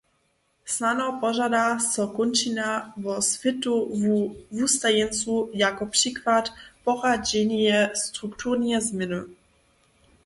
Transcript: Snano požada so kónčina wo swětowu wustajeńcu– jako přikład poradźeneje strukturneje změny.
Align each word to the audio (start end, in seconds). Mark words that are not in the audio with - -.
Snano 0.73 1.07
požada 1.23 1.63
so 1.89 2.03
kónčina 2.15 2.67
wo 3.03 3.21
swětowu 3.21 4.35
wustajeńcu– 4.57 5.33
jako 5.63 5.83
přikład 5.93 6.45
poradźeneje 6.83 7.77
strukturneje 8.03 8.77
změny. 8.87 9.21